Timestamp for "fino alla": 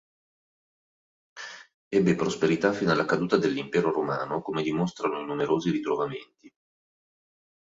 2.73-3.05